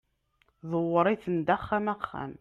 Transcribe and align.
ḍewwer-iten-d 0.69 1.47
axxam 1.55 1.85
axxam 1.93 2.31